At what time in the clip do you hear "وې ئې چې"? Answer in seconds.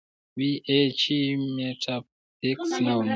0.37-1.17